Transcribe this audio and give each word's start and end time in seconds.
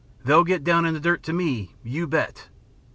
They'll 0.25 0.43
get 0.43 0.63
down 0.63 0.87
in 0.87 0.95
the 0.95 0.99
dirt 0.99 1.21
to 1.25 1.31
me, 1.31 1.75
you 1.83 2.07
bet." 2.07 2.49